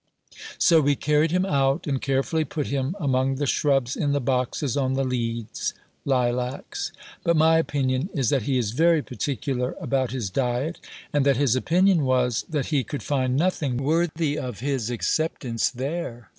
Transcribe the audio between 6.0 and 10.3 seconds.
(lilacs). But my opinion is that he is very particular about